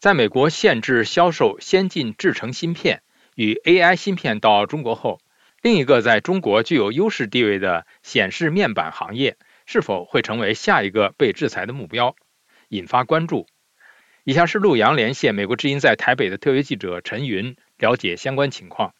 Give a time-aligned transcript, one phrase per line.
[0.00, 3.02] 在美国限制销售先进制程芯片
[3.34, 5.20] 与 AI 芯片到中国后，
[5.60, 9.36] 另一个在中国具有优势地位的显示面板行业
[9.66, 12.16] 是否会成为下一个被制裁的目标，
[12.70, 13.46] 引发关注。
[14.24, 18.94] 以下是陆洋连线美国之音在台北的特约记者陈云，了解相关情况。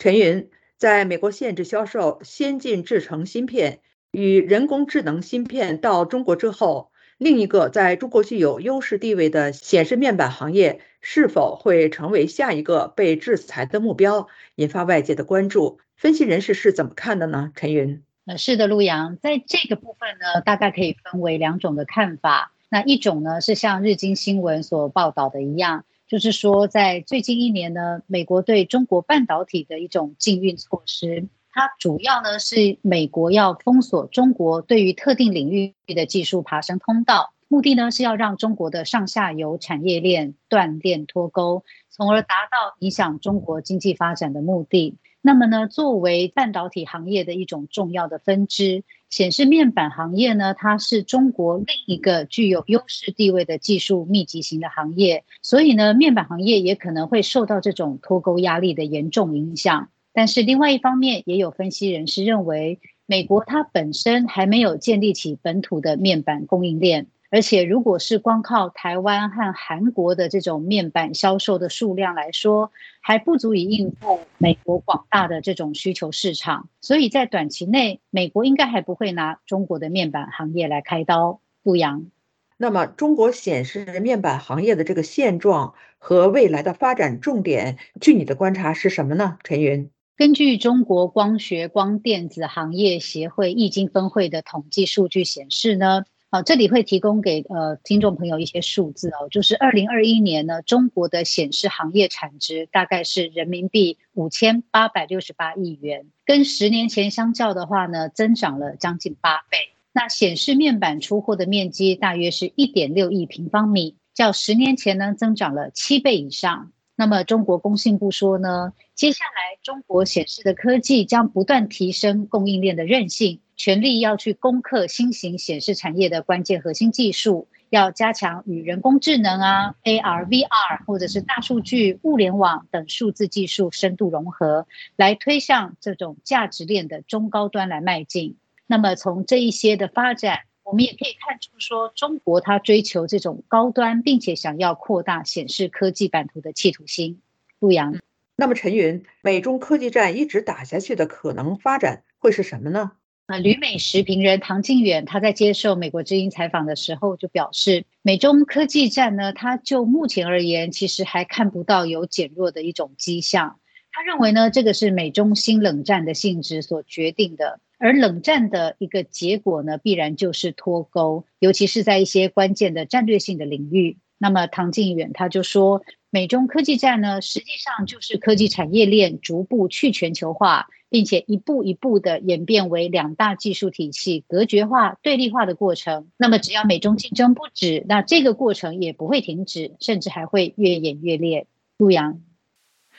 [0.00, 6.90] 陈云，在美国限制销售先进制程芯片与人工智能芯片到中国之后。
[7.22, 14.26] 另一个在中国具有优势地位的显示面板行业是否会成为下一个被制裁的目标，
[14.56, 15.78] 引发外界的关注。
[15.94, 17.52] 分析人士是怎么看的呢？
[17.54, 22.52] 陈云，呃，是的，陆阳，在这个部分呢，大概可以分为两种的看法。
[22.68, 37.32] 那一种呢，是像日经新闻所报道的一样，就是说，在最近一年呢，美国对中国半导体的一种禁运措施，它主要呢是美国要封锁中国对于特定领域的技术爬升通道。
[37.48, 44.96] 目的呢是要让中国的上下游产业链断链脱钩，从而达到影响中国经济发展的目的。
[45.20, 59.90] 那么呢，作为半导体行业的一种重要的分支，显示面板行业呢，它是中国另一个具有优势地位的技术密集型的行业，所以呢，面板行业也可能会受到这种脱钩压力的严重影响。
[60.12, 67.06] 但是另外一方面，也有分析人士认为，美国它本身还没有建立起本土的面板供应链。
[67.30, 76.68] 而且，如果是光靠台湾和韩国的这种面板销售的数量来说，还不足以应付美国广大的这种需求市场。
[76.82, 81.40] 所以在短期内，美国应该还不会拿中国的面板行业来开刀。
[81.62, 82.10] 陆阳，
[82.58, 89.38] 那么中国显示面板行业的这个现状和未来的发展重点，据你的观察是什么呢？
[89.42, 96.04] 陈云，根据中国光学光电子行业协会易经分会的统计数据显示呢。
[96.30, 109.58] 好，这里会提供给呃听众朋友一些数字哦，就是二零二一年呢，中国的显示行业产值大概是人民币五千八百六十八亿元，跟十年前相较的话呢，增长了将近八倍。
[109.92, 116.72] 那显示面板出货的面积大约是一点六亿平方米，较十年前呢增长了七倍以上。
[116.94, 123.40] 那么中国工信部说呢，接下来中国显示的科技将不断提升供应链的韧性。
[123.54, 134.66] 全力要去攻克新型显示产业的关键核心技术，要加强与人工智能啊、AR、VR 或者是大数据、物联网等数字技术深度融合，
[134.96, 138.36] 来推向这种价值链的中高端来迈进。
[138.66, 147.20] 那么从这一些的发展，我们也可以看出说，中国它追求这种高端，并且想要扩大显示科技版图的企图心。
[147.58, 147.94] 陆阳，
[148.36, 152.92] 那么陈云，美中科技战一直打下去的可能发展会是什么呢？
[153.26, 163.58] 啊，旅美时评人唐靖远他在接受美国之音采访的时候就表示，美中科技战呢，他就目前而言，其实还看不到有减弱的一种迹象。
[163.92, 173.98] 他认为呢，这个是美中新冷战的性质所决定的，而冷战的一个结果呢，必然就是脱钩，尤其是在一些关键的战略性的领域。
[174.18, 180.68] 那么唐靖远他就说，美中科技战呢，实际上就是科技产业链逐步去全球化。
[180.92, 186.08] 并且一步一步的演变为两大技术体系隔绝化、对立化的过程。
[186.18, 191.46] 那么，只要美中竞争不止，那这个过程也不会停止，甚至还会越演越烈。
[191.78, 192.20] 陆阳，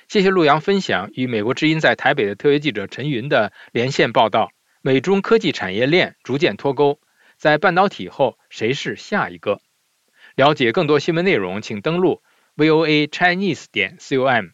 [0.08, 4.50] 谢谢陆阳分享与美国之音在台北的特约记者陈云的连线报道。
[4.86, 7.00] 美中科技产业链逐渐脱钩，
[7.38, 9.62] 在半导体后，谁是下一个？
[10.36, 12.22] 了解更多新闻内容，请登录
[12.58, 14.54] VOA Chinese 点 com。